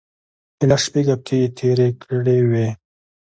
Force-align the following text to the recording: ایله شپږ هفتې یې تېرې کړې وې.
ایله 0.59 0.77
شپږ 0.85 1.05
هفتې 1.13 1.35
یې 1.41 1.47
تېرې 1.57 1.89
کړې 2.01 2.39
وې. 2.49 2.67